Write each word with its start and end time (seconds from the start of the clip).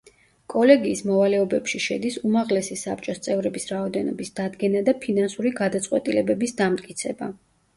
კოლეგიის 0.51 1.01
მოვალეობებში 1.09 1.81
შედის, 1.87 2.17
უმაღლესი 2.29 2.77
საბჭოს 2.85 3.21
წევრების 3.27 3.69
რაოდენობის 3.73 4.33
დადგენა 4.41 4.83
და 4.89 4.97
ფინანსური 5.05 5.53
გადაწყვეტილებების 5.63 6.57
დამტკიცება. 6.65 7.31